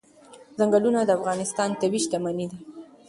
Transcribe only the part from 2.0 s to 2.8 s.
شتمني ده.